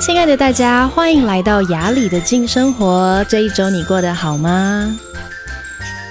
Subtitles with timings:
[0.00, 3.24] 亲爱的大家，欢迎来到雅里的静生活。
[3.28, 4.96] 这一周你过得好吗？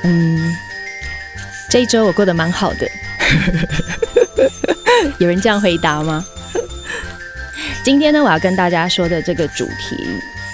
[0.03, 0.53] 嗯，
[1.69, 2.87] 这一周我过得蛮好的。
[5.19, 6.23] 有人这样回答吗？
[7.83, 9.97] 今天呢，我要跟大家说的这个主题，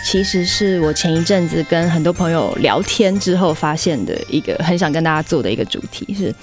[0.06, 6.34] 其实是我前一阵子跟很多朋友聊天之后发现的一个很想跟大家做的一个主题是，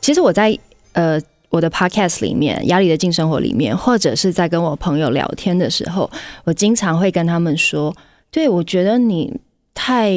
[0.00, 0.58] 其实我在
[0.94, 1.20] 呃。
[1.52, 6.10] 我的 podcast 里面，压力的静生活里面，或者是在跟我朋友聊天的时候，
[6.44, 7.94] 我经常会跟他们说
[8.32, 9.38] ：“对，我觉得你
[9.74, 10.10] 太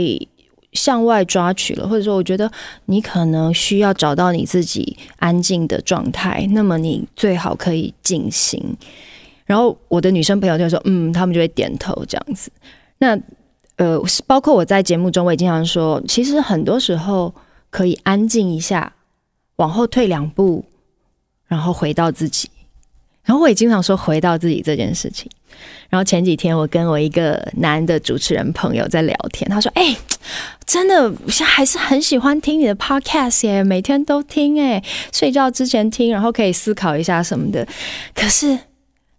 [0.71, 2.49] 向外抓取了，或者说，我觉得
[2.85, 6.47] 你可能需要找到你自己安静的状态。
[6.51, 8.63] 那么，你最好可以静心。”
[9.45, 12.49] 然后我的女生朋友就说：“嗯，他们就会点头这样子。”
[12.99, 13.19] 那
[13.75, 17.35] 呃，包括我在节目中，我也经常说，其实很多时候
[17.69, 18.93] 可以安静一下，
[19.57, 20.63] 往后退两步。
[21.55, 22.49] 然后回到自己，
[23.23, 25.31] 然后我也经常说回到自己这件事情。
[25.89, 29.95] 然后前几天我跟我一个男的主持人朋友在聊天，他说：“哎，
[30.65, 34.83] 真的，我现在还是很喜欢听你的 podcast 耶，每天都听哎，
[35.13, 37.65] 睡觉之前听，然后可以思考一下什么的。
[38.13, 38.59] 可是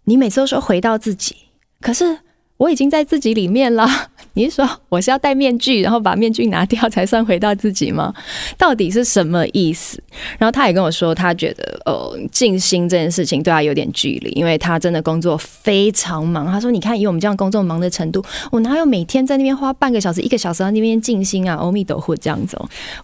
[0.03, 1.35] 你每次都说回到自己，
[1.81, 2.19] 可是。”
[2.57, 3.87] 我已经在自己里面了。
[4.33, 8.13] 你是说我是要戴面具，然后把面具拿掉才算回到自己吗？
[8.55, 9.99] 到底是什么意思？
[10.37, 16.45] 然后他也跟我说，他觉得呃，静心这件事情对他有点距离，因为他真的工作非常忙。
[16.45, 21.55] 他说：“你看，以我们这样工作忙的程度，我哪有每天在那边花半个小时、一个小时在那边静心啊？
[21.55, 22.55] 阿弥陀佛这样子。”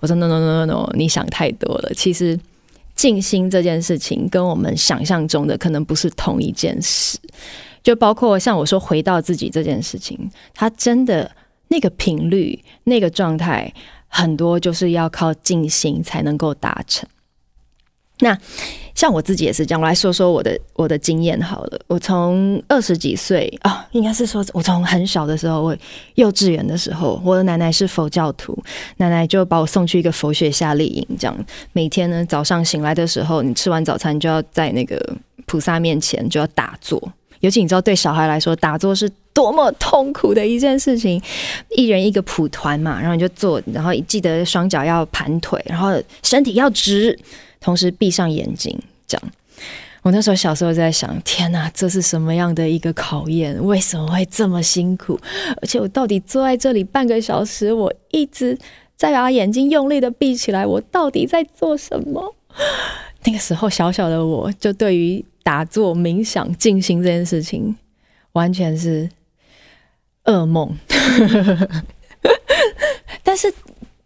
[0.02, 1.92] 我说：“No No No No No，你想太多了。
[1.96, 2.40] 其实
[2.96, 7.18] 静心这件事情跟我们想象中的可能不是同一件事。”
[7.84, 10.18] 就包括像我说回到自己这件事情，
[10.54, 11.30] 它真的
[11.68, 13.72] 那个频率、那个状态，
[14.08, 17.08] 很多就是要靠静心才能够达成。
[18.20, 18.38] 那
[18.96, 21.80] 像我自己也是这样，我来说说我的我的经验好了。
[21.88, 25.76] 我从二十几岁啊、应该是说我从很小的时候，我
[26.16, 28.58] 幼稚园的时候，我的奶奶是佛教徒，
[28.98, 35.18] 奶奶就把我送去一个佛学夏令营，这样每天呢早上醒来的时候，你吃完早餐就要在那个
[35.48, 37.02] 菩萨面前就要打坐。
[37.44, 41.22] 尤其你知道，对小孩来说，打坐是多么痛苦的一件事情。
[41.72, 45.92] 一人一个蒲团嘛，然后你就坐，然后记得双脚要盘腿，然后
[46.24, 47.20] 身体要直，
[47.60, 48.74] 同时闭上眼睛。
[49.06, 49.32] 这样，
[50.04, 53.62] 我那时候小时候在想：天哪，这是什么样的一个考验？
[53.62, 55.20] 为什么会这么辛苦？
[55.62, 58.58] 而且我到底坐在这里半个小时，我一直
[58.96, 62.34] 在把眼睛用力的闭起来，我到底在做什么？
[63.26, 67.76] 那个时候，小小的我就对于打坐、冥想、静心这件事情，
[68.34, 69.10] 完全是
[70.26, 70.76] 噩梦。
[73.24, 73.54] 但是，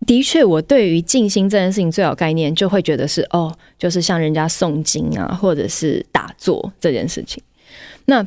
[0.06, 7.42] 的确，我对于静心这件事情最有概念，就会觉得是哦，就是像人家诵经啊，或者是打坐这件事情。
[8.06, 8.26] 那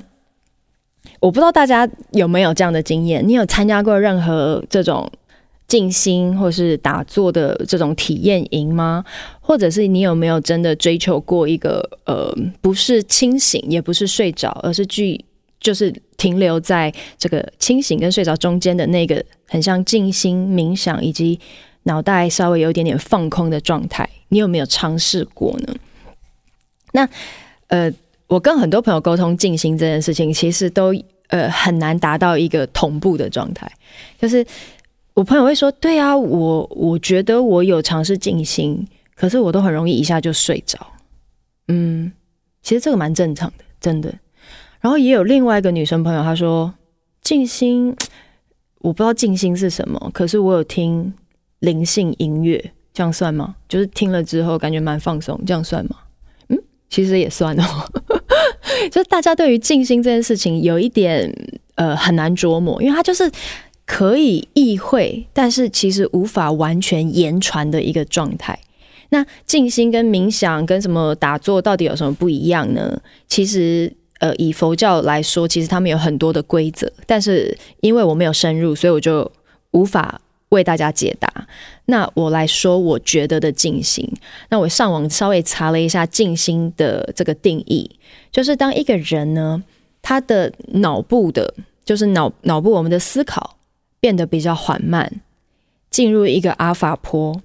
[1.21, 3.27] 我不知道大家有没有这样的经验？
[3.27, 5.11] 你有参加过任何这种？
[5.71, 9.05] 静心或是打坐的这种体验营吗？
[9.41, 15.25] 或者是你有没有真的追求过一个呃，不是清醒，也不是睡着，而是具
[15.61, 21.39] 就是停留在这个清醒跟睡着中间的那个很像静心冥想，以及
[21.85, 24.11] 脑袋稍微有一点点放空的状态？
[24.31, 25.73] 你有没有尝试过呢？
[26.91, 27.09] 那
[27.69, 27.89] 呃，
[28.27, 30.93] 我跟很多朋友沟通静心这件事情，其实都
[31.29, 33.71] 呃很难达到一个同步的状态，
[34.21, 34.45] 就是。
[35.21, 40.79] 我朋友会说：“对啊，我我觉得我有尝试静心，可是我都很容易一下就睡着。”
[41.69, 42.11] 嗯，
[42.63, 44.11] 其实这个蛮正常的，真的。
[44.81, 46.73] 然后也有另外一个女生朋友，她说
[47.21, 47.95] ：“静心，
[48.79, 51.13] 我不知道静心是什么，可是我有听
[51.59, 53.57] 灵性音乐，这样算吗？
[53.69, 55.97] 就是听了之后感觉蛮放松，这样算吗？”
[56.49, 56.59] 嗯，
[56.89, 57.65] 其实也算哦。
[58.91, 61.31] 就是大家对于静心这件事情有一点
[61.75, 63.31] 呃很难琢磨，因为它就是。
[63.91, 68.57] 可以意会，但是其实无法完全言传的一个状态。
[69.09, 72.97] 那静心跟冥想跟什么打坐到底有什么不一样呢？
[73.27, 79.29] 其实，呃，以佛教来说，其实他们有很多的规则，但是因为我没有深入，所以我就
[79.73, 80.21] 无法
[80.51, 81.49] 为大家解答。
[81.87, 84.09] 那我来说，我觉得的静心。
[84.51, 87.91] 那我上网稍微查了一下静心的这个定义，
[88.31, 89.61] 就是当一个人呢，
[90.01, 91.53] 他的脑部的，
[91.85, 93.57] 就是脑脑部我们的思考。
[94.01, 95.21] 变得比较缓慢，
[95.91, 97.41] 进入一个阿法波。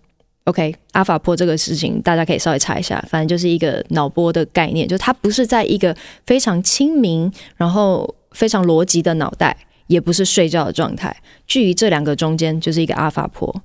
[0.46, 9.57] OK，阿法波这个事情大家可以稍微查一下，反正就是一个脑波的概念，就它不是在一个非常清明，然后非常逻辑的脑袋，
[9.88, 11.16] 也不是睡觉的状态，
[11.48, 13.63] 距离这两个中间就是一个阿法波。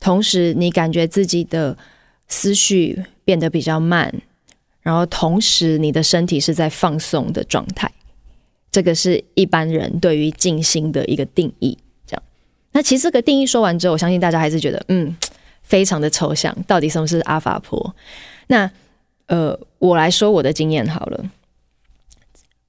[0.00, 1.76] 同时，你感觉自己的
[2.28, 4.10] 思绪变得比较慢，
[4.80, 7.92] 然后同时你的身体是在放松的状态。
[8.70, 11.76] 这个是一般人对于静心的一个定义。
[12.72, 15.14] 那其实这个定义说完之后，我相信大家还是觉得，嗯，
[15.62, 16.56] 非常的抽象。
[16.66, 17.94] 到底什么是阿法波？
[18.48, 18.70] 那
[19.26, 21.24] 呃，我来说我的经验好了。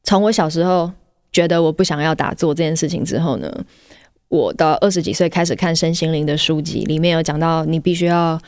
[0.03, 0.91] 从我小时候
[1.31, 3.65] 觉得我不想要打坐这件事情之后呢，
[4.27, 8.39] 我到二十几岁开始看身心灵的书籍，里面有讲到你必须要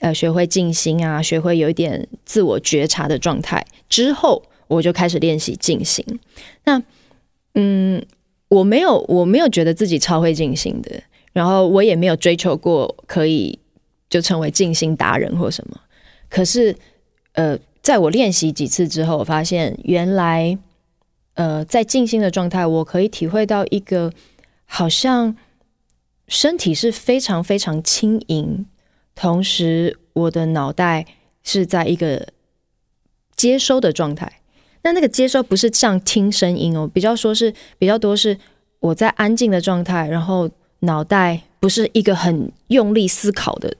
[0.00, 3.64] 呃学会静心啊，学会有一点自我觉察的状态。
[3.88, 6.04] 之后我就开始练习静心。
[6.64, 6.82] 那
[7.54, 8.04] 嗯，
[8.48, 11.02] 我没有我没有觉得自己超会静心的，
[11.32, 13.58] 然后我也没有追求过可以
[14.08, 15.80] 就成为静心达人或什么。
[16.28, 16.76] 可是
[17.32, 20.58] 呃，在我练习几次之后，我发现原来。
[21.36, 24.12] 呃，在静心的状态，我可以体会到一个
[24.66, 25.36] 好像
[26.28, 28.64] 身体是非常非常轻盈，
[29.16, 31.04] 同时我的脑袋
[31.42, 32.28] 是在一个
[33.34, 34.42] 接收的状态。
[34.84, 38.36] 那那个接收不是像听声音哦，比较说是比较多是
[38.80, 40.48] 我在安静的状态，然后
[40.80, 43.74] 脑袋不是一个很用力思考的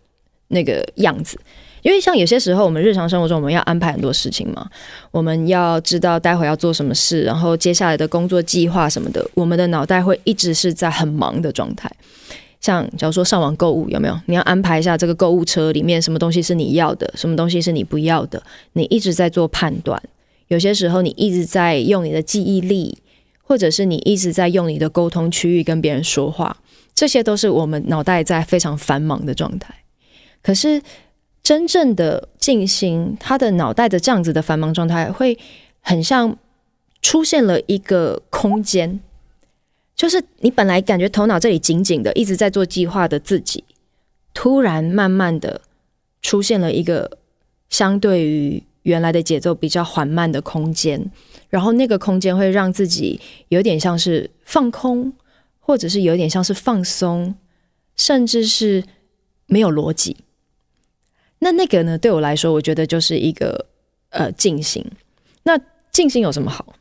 [0.49, 1.39] 那个样子。
[1.83, 4.67] 因为像有些时候，我们日常生活中我们要安排很多事情嘛，
[5.11, 11.91] 我们要知道待会要做什么事，然后接下来的工作计划什么的，我们的脑袋会一直是在很忙的状态。
[12.63, 14.19] 像假如说上网购物，有没有？
[14.25, 18.43] 你要安排一下这个购物车里面什么东西是你要的，什么东西是你不要的，
[18.73, 20.03] 你一直在做判断。
[20.49, 22.99] 有些时候你一直在用你的记忆力，
[23.43, 26.57] 或者是你一直在用你的沟通区域跟别人说话，
[26.95, 29.75] 这些都是我们脑袋在非常繁忙的状态。
[30.43, 30.83] 可是。
[31.45, 35.39] 真正的静心，他的脑袋的这样子的繁忙状态，会
[35.83, 36.35] 很像
[37.03, 38.99] 出现了一个空间，
[39.95, 43.63] 就是你本来感觉头脑这里紧紧的，一直在做计划的自己，
[44.33, 45.61] 突然慢慢的
[46.23, 47.19] 出现了一个
[47.69, 51.11] 相对于原来的节奏比较缓慢的空间，
[51.51, 55.13] 然后那个空间会让自己有点像是放空，
[55.59, 57.35] 或者是有点像是放松，
[57.97, 58.85] 甚至是
[59.47, 60.17] 没有逻辑。
[61.41, 61.99] 那那个呢？
[61.99, 63.67] 对我来说，我觉得就是一个
[64.11, 64.83] 呃静心。
[65.43, 65.59] 那
[65.93, 66.75] 静心有什么好？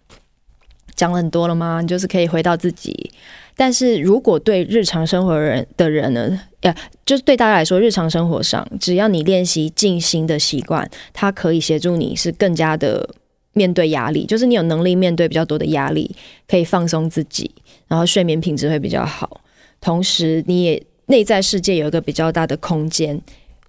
[0.96, 1.82] 讲了很多了吗？
[1.82, 3.12] 你就是可以回到自己。
[3.56, 13.10] 但是如果对日常生活人的人呢，呃，就是对大家来说，日常生活上，只要你练习静心的习惯，它可以协助你是更加的
[13.54, 16.16] 面对压力，就是你有能力面对比较多的压力，
[16.48, 17.50] 可以放松自己，
[17.88, 19.42] 然后睡眠品质会比较好，
[19.82, 23.22] 同时你也内在世界有一个比较大的空间。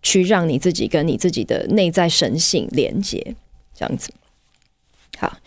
[0.07, 3.35] 去让你自己跟你自己的内在神性连接，
[3.75, 4.11] 这样子。
[5.17, 5.39] 好，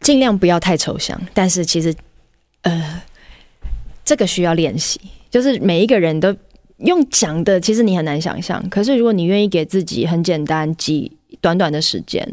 [0.00, 1.16] 尽量不要太抽象。
[1.32, 1.94] 但是其实，
[2.62, 3.00] 呃，
[4.04, 5.00] 这个需要练习。
[5.30, 6.34] 就是每一个人都
[6.78, 8.62] 用讲的，其实你很难想象。
[8.68, 12.26] 可是如果你愿意给自己很简单几短短的时间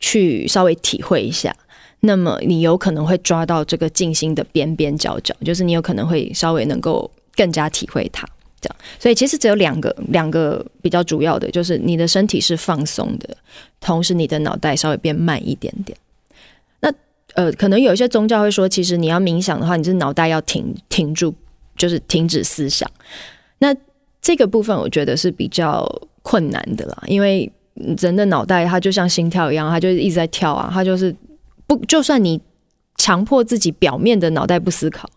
[0.00, 1.54] 去稍微体会一下，
[2.00, 5.34] 那么你有可能会抓到这个静心的边边角角。
[5.44, 8.28] 就是你有可能会稍微能够更加体会它。
[8.58, 13.36] 这样，所以其实只有两个，两个比较主要的，就是你的身体是放松的，
[13.80, 15.96] 同时你的脑袋稍微变慢一点点。
[16.80, 16.90] 那
[17.34, 21.34] 呃，可能有一些宗教会说，其实你要冥想的话，你是脑袋要停停住，
[21.76, 22.90] 就是停止思想。
[23.58, 23.74] 那
[24.26, 25.88] 这个部分我觉得是比较
[26.20, 27.48] 困难的啦，因为
[28.00, 31.14] 人的脑袋它就像心跳一样，它就是一直在跳啊，它就是
[31.64, 32.40] 不，就算你
[32.96, 35.08] 强迫自己表面的脑袋不思考。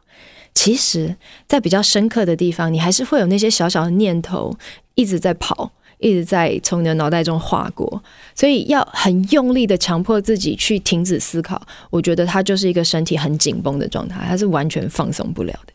[0.54, 1.16] 其实，
[1.48, 4.56] 在比较深刻的地方，你还是会有那些小小的念头
[4.94, 8.04] 一直在跑，一直在从你的脑袋中划过。
[8.36, 15.74] 所以，要很用力的强迫自己去停止思考，我觉得它就是一个身体很紧绷的状态，它是完全放松不了的。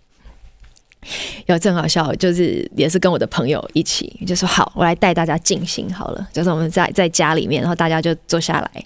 [1.47, 6.29] 有正好笑，就是也是跟我的朋友一起，就说好，我来带大家静心好了。
[6.33, 8.85] 就是我们在在家里面，然后大家就坐下来，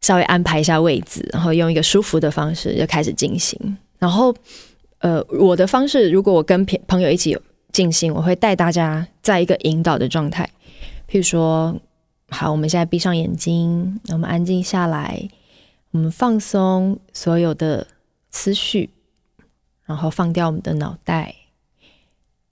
[0.00, 3.58] 稍微安排一下位置，然后用一个舒服的方式就开始静心。
[3.98, 4.34] 然后，
[5.00, 7.36] 呃，我的方式，如果我跟朋友一起
[7.72, 10.48] 静心，我会带大家在一个引导的状态。
[11.08, 11.74] 譬如说，
[12.30, 15.28] 好，我们现在闭上眼睛，我们安静下来，
[15.90, 17.86] 我们放松所有的
[18.30, 18.88] 思绪，
[19.90, 21.34] 然后放掉我们的脑袋，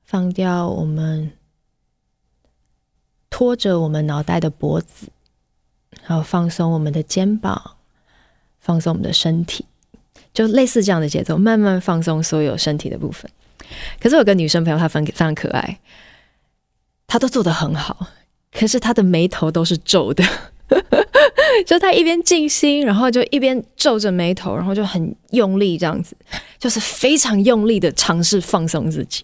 [0.04, 1.30] 放掉我们
[3.30, 5.06] 拖着我们脑袋的脖子，
[6.04, 7.76] 然后放松我们的肩膀，
[8.58, 9.64] 放松我们的身体。
[10.34, 13.30] 就类似这样的节奏，慢慢放松所有身体的部分。
[14.00, 15.78] 可是我有个女生朋友，她非非常可爱，
[17.06, 18.08] 她都做得很好，
[18.52, 20.24] 可是她的眉头都是皱的。
[21.66, 26.16] 就他一边静心，然后就一边皱着眉头，然后就很用力这样子，
[26.58, 29.22] 就是非常用力的尝试放松自己。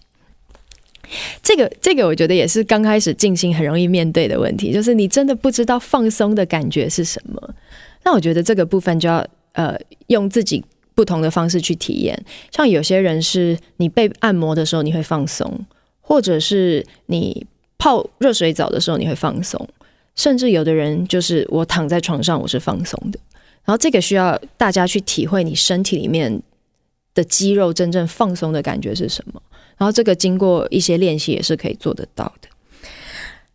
[1.41, 7.55] 这个这个，我觉得也是刚开始静心很容易面对的问题，就是你真的不知道放松的感觉是什么。
[8.03, 9.77] 那我觉得这个部分就要呃
[10.07, 10.63] 用自己。
[10.95, 12.17] 不同的方式去体验。
[12.51, 15.53] 像有些人是你被按摩的时候你会放松，
[15.99, 17.45] 或者是你
[17.77, 19.67] 泡热水澡的时候你会放松，
[20.15, 23.19] 甚至有的人就是我躺在床上我是放松的。
[23.63, 26.41] 然后这个需要大家去体会你身体里面
[27.13, 29.41] 的肌肉真正放松的感觉是什么。
[29.77, 32.47] 然后这个经过一些练习也是可以做得到的。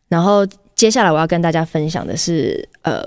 [0.08, 3.02] 然后接下来我要跟大家分享的是，呃，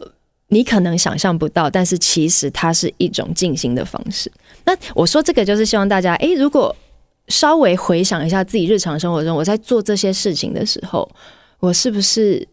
[0.48, 4.32] 你可能想象不到，但是其实它是一种静心的方式。
[4.64, 6.74] 那我说这个就是希望大家，诶，如果
[7.28, 11.10] 稍微回想一下自己日常生活中我在做这些事情的时候，
[11.60, 12.48] 我是不是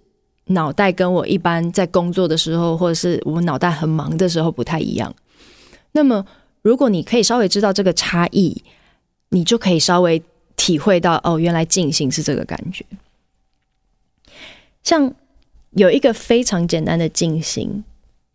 [0.50, 5.14] 脑袋跟我一般在工作的时候，或者是我脑袋很忙的时候不太一样？
[5.92, 6.24] 那么
[6.62, 8.62] 如果你可以稍微知道这个差异，
[9.30, 10.22] 你就可以稍微。
[10.56, 12.84] 体会到哦，原来静心是这个感觉。
[14.82, 15.10] 像
[15.70, 17.82] 有一个非常简单的静心，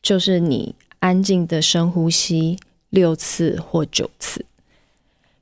[0.02, 2.58] 就是你安静的深呼吸
[2.90, 4.44] 六次或九次，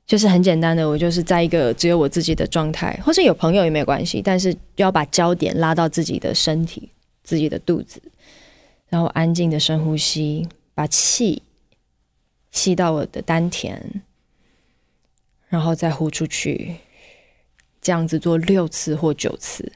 [0.06, 0.88] 就是很简单的。
[0.88, 6.90] 我就是在一个只有我自己的状态，或是有朋友也没有关系，但是要把焦点拉到自己的身体、
[7.22, 8.00] 自己的肚子，
[8.88, 11.42] 然后安静的深呼吸，把气
[12.50, 14.02] 吸到我的丹田。
[15.50, 16.74] 然后再呼出去，
[17.80, 19.70] 这样子做六次或九次。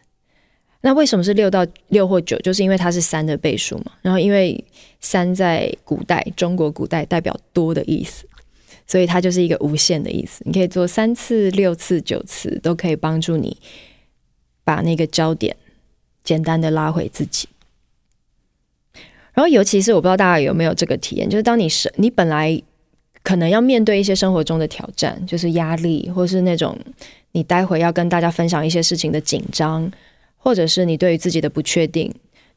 [0.80, 2.36] 那为什么是六到六或九？
[2.38, 3.92] 就是因为它是三的倍数嘛。
[4.02, 4.64] 然后因为
[4.98, 8.26] 三在古代，中国古代代表多的意思，
[8.88, 10.42] 所以它就是一个无限的意思。
[10.44, 13.56] 你可以做三次、六次、九次，都可以帮助你
[14.64, 15.56] 把那个焦点
[16.24, 17.48] 简单的拉回自己。
[19.32, 22.60] 然后尤其是我不知道大家有没有这个体验，就是当你是你本来。
[23.24, 26.78] 可能要面对一些生活中的挑战，就是压力，或是那种
[27.32, 29.90] 你待会要跟大家分享一些事情的紧张，
[30.38, 32.10] 或者是你对于自己的不确定。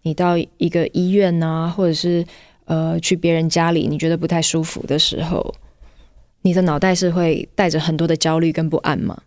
[0.04, 2.26] 你到一个医院啊，或者是
[2.66, 5.54] 呃去别人家里，你觉得不太舒服的时候，
[6.42, 9.22] 你的脑袋是会带着很多的焦虑跟不安吗？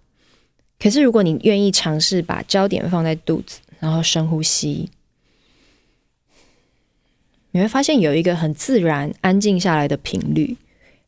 [0.78, 4.90] 可是如果你愿意尝试把焦点放在肚子，然后深呼吸，
[7.52, 10.56] 你会发现有一个很自然安静下来的频率。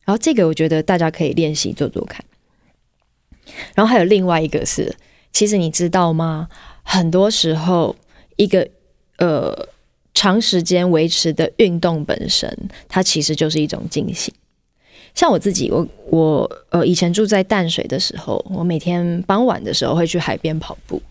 [0.05, 2.23] 然后这个我觉得大家可以练习做做看。
[3.75, 4.95] 然后还有另外一个是，
[5.33, 6.47] 其实你知道吗？
[6.83, 7.93] 很多时候，
[8.37, 8.65] 一个
[9.17, 9.67] 呃
[10.13, 14.33] 长时间维持的运动本身，它其实就是一种静心。
[15.17, 21.01] 像我自己，我我呃以前住在淡水的时候，我每天傍晚的时候会去海边跑步，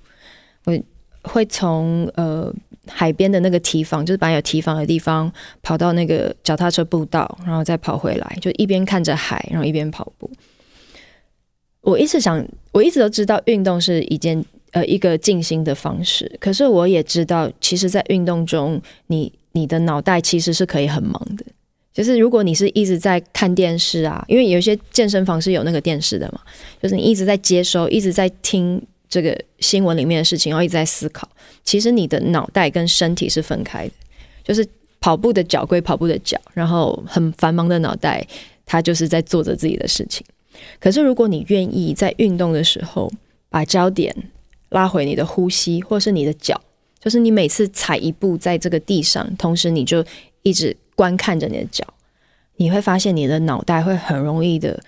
[0.64, 0.78] 我
[1.22, 2.50] 会从呃。
[2.88, 5.28] 海边的那个堤防，就是本来有堤防的地方，
[5.60, 10.30] 跑到那个脚踏车步道，然后再跑回来，就一边看着海，然后一边跑步。
[11.80, 21.44] 我一直想，我一直都知道运动是一件呃一个静心的方式，可是我也知道，其实，在运动中，你你的脑袋其实是可以很忙的。
[21.96, 26.40] 就是如果你是一直在看电视啊，因为有一些健身房是有那个电视的嘛，
[26.82, 28.80] 就是你一直在接收，一直在听。
[29.08, 31.26] 这个新闻里面的事情，然后一直在思考。
[31.62, 33.92] 其实你的脑袋跟身体是分开的，
[34.42, 34.66] 就是
[35.00, 38.26] 跑步的脚归跑步的脚，然后很繁忙的脑袋，
[38.66, 40.26] 它就是在做着自己的事情。
[40.80, 43.10] 可是如果你愿意在运动的时候，
[43.48, 44.12] 把焦点
[44.70, 46.60] 拉回你的呼吸，或是你的脚，
[46.98, 50.04] 就是你每次踩一步在这个地上，同时你就
[50.42, 51.86] 一直观看着你的脚，
[52.56, 54.82] 你会发现你的脑袋会很容易的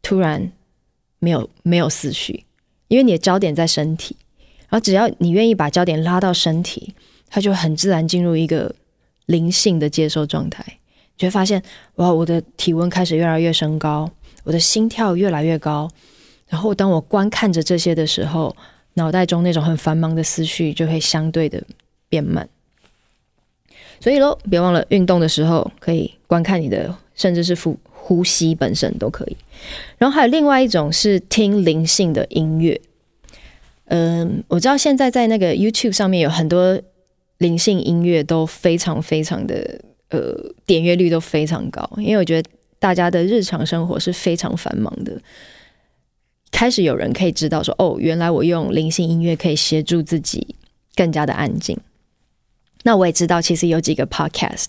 [0.00, 0.52] 突然
[1.18, 2.44] 没有没有思绪。
[2.88, 4.16] 因为你的焦点在身体，
[4.68, 6.94] 然后只要你愿意把焦点拉到身体，
[7.28, 8.72] 它就很自然进入一个
[9.26, 10.64] 灵性的接收状态。
[11.18, 11.60] 你会发现，
[11.96, 14.08] 哇，我的体温开始越来越升高，
[14.44, 15.90] 我的心跳越来越高。
[16.46, 18.54] 然后当我观看着这些的时候，
[18.94, 21.60] 脑袋中那种很繁忙的思绪就会相对的
[22.08, 22.48] 变慢。
[24.04, 29.36] 所以喽，别忘了运动的时候可以观看你的，甚至是呼呼吸本身都可以。
[29.96, 32.78] 然后还有另外一种是听灵性的音乐。
[33.86, 36.78] 嗯，我知道现在在那个 YouTube 上面有很多
[37.38, 39.80] 灵性音乐都非常非常的
[40.10, 45.18] 呃点阅率都非常高，因为我觉得大家的日常生活是非常繁忙的。
[46.52, 50.54] 开始有人可以知道说，哦，原来我用灵性音乐可以协助自己
[50.94, 51.74] 更加的安静。
[52.84, 54.68] 那我也知道，其实有几个 Podcast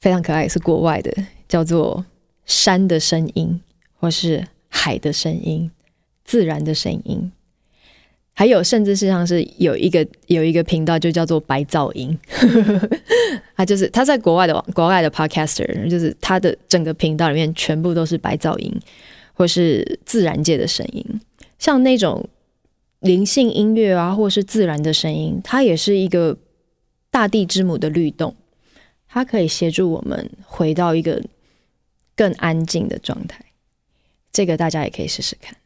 [0.00, 1.10] 非常可爱，是国外的，
[1.48, 2.04] 叫做。
[2.44, 3.60] 山的声音，
[4.00, 5.70] 或是海的声音，
[6.24, 7.30] 自然的声音，
[8.32, 12.18] 还有甚至是像是有一个有一个频道就叫做白噪音，
[13.56, 18.74] 他就是他在国外的国外的 podcaster，就是他的整个频道里面全部都是白噪音，
[19.32, 21.04] 或是自然界的声音，
[21.60, 22.28] 像那种
[22.98, 26.36] 灵性音乐啊，或是自然的声音，它也是一个
[27.12, 28.34] 大地之母的律动，
[29.06, 31.22] 它可以协助我们回到一个。
[32.14, 33.42] 更安静的状态。
[34.30, 35.56] 这个大家也可以试试看。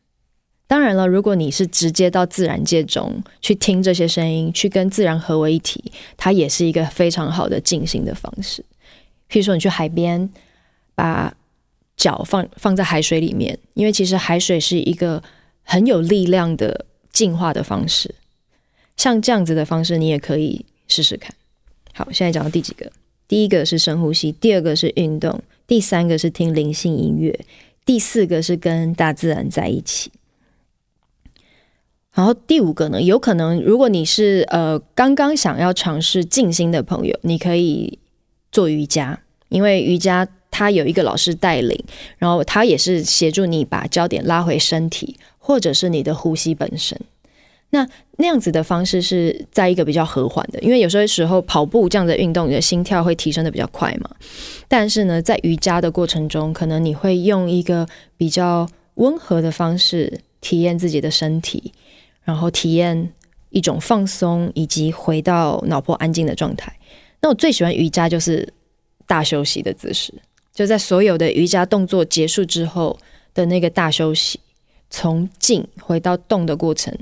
[0.68, 8.64] 当然了，如果你是直接到自然界中去听这些声音，去跟自然合为一体，它也是一个非常好的静心的方式。
[9.28, 10.30] 譬如说，你去海边，
[10.94, 11.36] 把
[11.96, 15.20] 脚放放在海水里面，因为其实海水是一个
[15.64, 18.14] 很有力量的净化的方式。
[18.96, 21.34] 像这样子的方式，你也可以试试看。
[21.92, 22.90] 好，现在讲到第几个？
[23.28, 27.38] 第一个是深呼吸，第二个是运动，第三个是听灵性音乐，
[27.84, 30.12] 第四个是跟大自然在一起。
[32.12, 37.98] 然后第五个呢，有可能如果你是呃刚刚想要尝试静心的朋友，你可以
[38.52, 41.84] 做瑜伽，因为瑜伽它有一个老师带领，
[42.16, 46.98] 然后它也是协助你把焦点拉回身体，或者是你的呼吸本身。
[47.70, 54.10] 那那样子的方式是在一个比较和缓的，因为有时候时候跑步这样的运动，你的心跳会提升的比较快嘛。
[54.68, 61.72] 但是呢，在瑜伽的过程中，可能你会用一个比较温和的方式体验自己的身体。
[62.24, 63.12] 然后体验
[63.50, 66.76] 一种放松，以及回到脑波安静的状态。
[67.20, 68.52] 那我最喜欢瑜伽就是
[69.06, 70.12] 大休息的姿势，
[70.52, 72.98] 就在所有的瑜伽动作结束之后
[73.32, 74.40] 的那个大休息，
[74.90, 76.92] 从静回到动的过程，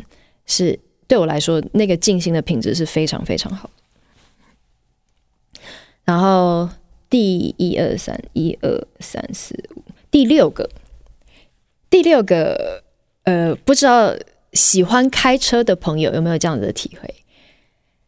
[0.46, 3.70] 是对我来说那个静心的品质是非常非常好。
[6.04, 6.68] 然后
[7.08, 10.68] 第一二三一二三四五第六个
[11.88, 12.82] 第六个
[13.24, 14.14] 呃不知道。
[14.54, 17.12] 喜欢开车的朋友有没有这样子的体会？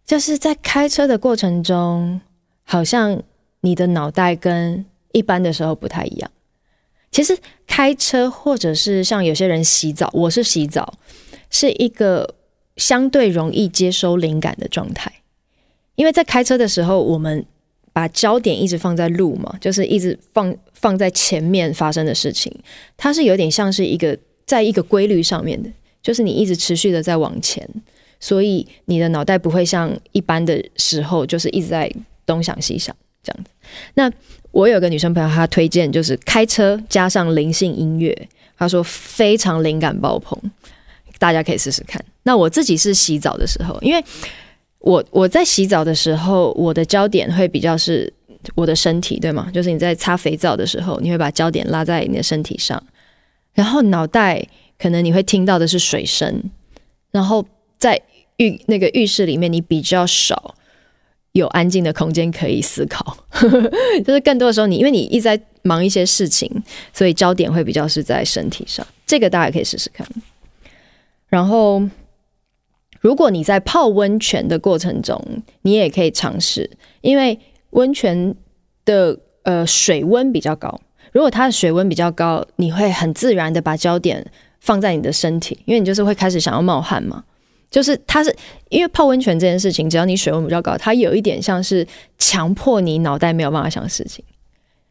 [0.05, 2.21] 就是在开车的过程中，
[2.62, 3.21] 好像
[3.62, 6.31] 你的脑袋跟一般的时候不太一样。
[7.11, 10.95] 其实开车或者是像有些人洗澡，我是洗澡，
[11.59, 12.35] 是一个
[12.77, 15.11] 相对容易接收灵感的状态。
[15.95, 17.42] 因为在开车的时候，我们
[17.95, 22.55] 把焦点一直放在路嘛，就是一直放放在前面发生的事情，
[22.99, 25.71] 它是有点像是一个在一个规律上面的。
[26.03, 27.66] 就是你一直持续的在往前，
[28.21, 31.90] 所以你的脑袋不会像一般的时候，就是一直在
[32.27, 33.51] 东想西想这样子。
[33.95, 34.12] 那
[34.53, 40.38] 我有个女生朋友，她推荐就是开车加上灵性音乐，她说非常灵感爆棚，
[41.18, 42.05] 大家可以试试看。
[42.22, 44.05] 那我自己是洗澡的时候，因为
[44.79, 48.12] 我我在洗澡的时候，我的焦点会比较是
[48.55, 49.50] 我的身体，对吗？
[49.52, 52.83] 就是你在擦肥皂的时候，你会把焦点拉在你的身体上，
[53.55, 54.46] 然后脑袋。
[54.79, 56.50] 可能你会听到的是水声，
[57.11, 57.42] 然后
[57.79, 57.98] 在
[58.37, 60.55] 浴那个浴室里面，你比较少
[61.33, 63.16] 有安静的空间可以思考，
[64.05, 66.46] 就是更多的时候，你因为你一直在忙一些事情，
[66.92, 68.87] 所以焦点会比较是在身体上。
[69.07, 70.07] 这个大家可以试试看。
[71.29, 71.83] 然后，
[73.01, 75.21] 如果你在泡温泉的过程中，
[75.62, 77.39] 你也可以尝试，因为
[77.71, 78.35] 温泉
[78.85, 80.81] 的呃水温比较高，
[81.12, 84.31] 如果它的水温比较高，你会很自然的把焦点。
[84.59, 87.23] 放在你的身体，因为你就是会开始想要冒汗嘛。
[87.71, 88.35] 就是它是
[88.69, 91.87] 因为泡温泉这件事情，只要你水温比较高，它有一点像是
[92.19, 94.25] 强迫你脑袋没有办法想事情，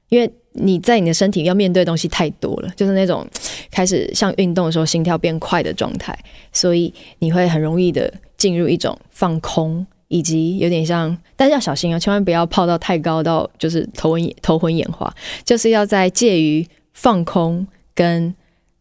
[0.08, 3.26] 因为你在你的身体要面对东西太多了，就是那种
[3.72, 6.18] 开始像运动的时候心跳变快的状态，
[6.52, 15.14] 所以你会很容易的进入一种放空，以及有点像，但是要小心啊，千万不要泡到太高到就是头昏 头昏眼花，
[15.44, 18.34] 就是要在介于放空跟。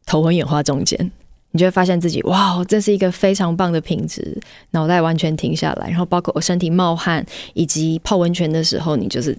[0.07, 1.11] 头昏眼花中间，
[1.53, 4.39] 你就会发现自己哇，这是一个非常棒的品质，
[4.73, 9.35] 脑袋完全停下来，然后包括我身体冒汗，以及泡温泉的时候，你就是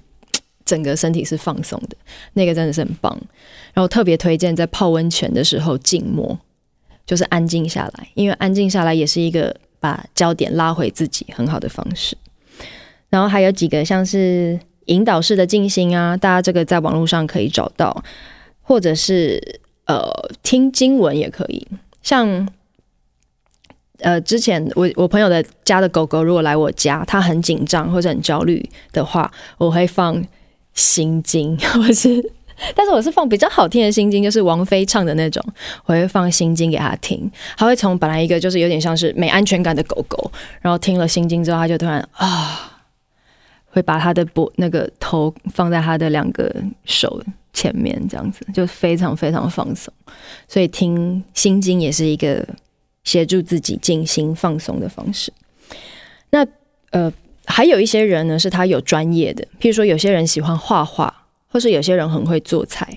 [0.66, 1.96] 整个身体是放松的，
[2.34, 3.16] 那个真的是很棒。
[3.74, 6.38] 然后特别推荐在泡温泉的时候静默，
[7.06, 12.18] 就是安静下来，因为安静下来也是一个把焦点拉回自己很好的方式。
[13.10, 18.04] 然后还有几个像是引导式的静心啊，大家这个在网络上可以找到，
[18.62, 19.62] 或者是。
[19.88, 20.02] 呃，
[20.42, 21.68] 听经文也可以。
[22.02, 22.50] 像，
[24.00, 30.20] 呃，之前我我朋友的家的狗狗如果来我家，它很紧张或者很焦虑的话，我会放
[30.76, 32.32] 心经， 我是，
[32.76, 35.44] 但是我是放比较好听的心经，就是王菲唱的那种，
[35.86, 37.30] 我会放心经给他听。
[37.58, 42.80] 他会从本来一个就是有点像是没安全感的狗狗，然后听了心经之后，他就突然啊，
[43.72, 46.54] 会把他的脖那个头放在他的两个
[46.86, 47.24] 手。
[47.58, 49.90] 前面这样子就非常非常放松，
[50.46, 52.46] 所以听心经也是一个
[53.06, 55.32] 协助自己静心放松的方式。
[56.32, 56.46] 那
[56.92, 57.10] 呃，
[57.46, 61.14] 还有一些人呢，是他有专业的，譬如说有些人喜欢画画，
[61.48, 62.88] 或是有些人很会做菜。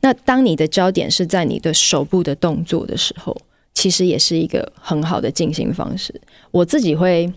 [0.00, 3.36] 那当你的焦点是在你的手部的动作的时候，
[3.74, 6.14] 其实也是一个很好的进行方式。
[6.50, 7.32] 我自己会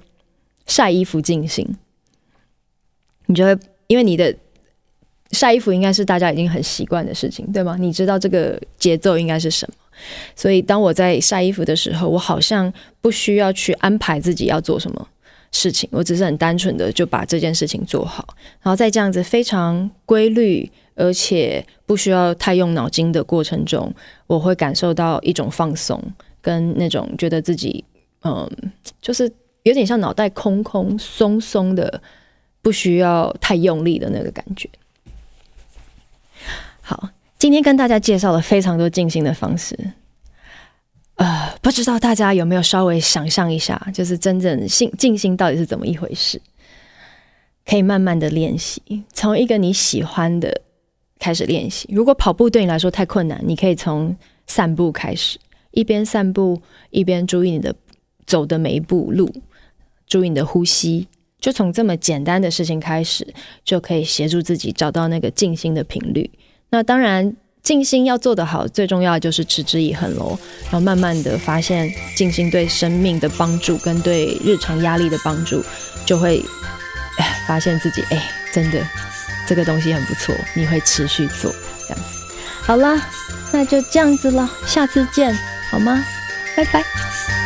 [0.67, 1.67] 晒衣服进行，
[3.25, 4.35] 你就会因为你的。
[5.31, 7.77] 晒衣服应该是大家已经很习惯的事情，对吗？
[7.79, 9.75] 你知道这个节奏应该是什么？
[10.35, 15.07] 所以当我在晒衣服的时候，我好像不需要去安排自己要做什么
[15.51, 18.27] 事情，我只是很单纯的就把这件事情做好，
[18.61, 23.93] 然后在这样子非常规律而且不需要太用脑筋的过程中，
[24.27, 26.01] 我会感受到一种放松，
[26.41, 27.83] 跟那种觉得自己
[28.23, 28.49] 嗯，
[29.01, 29.31] 就是
[29.63, 32.01] 有点像脑袋空空松松的，
[32.61, 34.69] 不需要太用力的那个感觉。
[36.81, 39.77] 好，今天跟大家介绍了非常多静心的方式，
[41.19, 46.41] 呃，不知道大家有没有稍微想象一下，就是真正静静心到底是怎么一回事？
[47.65, 50.61] 可以慢慢的练习，从一个你喜欢的
[51.19, 51.89] 开始练习。
[51.91, 54.15] 如果跑步对你来说太困难，你可以从
[54.47, 55.37] 散步开始，
[55.71, 57.75] 一边散步一边注意你的
[58.25, 59.29] 走的每一步路，
[60.07, 61.05] 注意你的呼吸，
[61.41, 63.27] 就从这么简单的事情开始，
[63.65, 66.31] 就可以协助自己找到那个静心的频率。
[66.69, 70.37] 那当然，静心要做得好，最重要的就是持之以恒喽。
[70.63, 75.63] 然后慢慢的发现静心对生命的帮助，跟对日常压力的帮助，
[76.05, 76.43] 就会
[77.47, 78.79] 发现自己哎真的
[79.47, 81.53] 这个东西很不错，你会持续做
[81.87, 82.19] 这样子。
[82.61, 83.07] 好啦，
[83.51, 85.35] 那就这样子了，下次见，
[85.69, 86.03] 好吗？
[86.55, 87.38] 拜拜。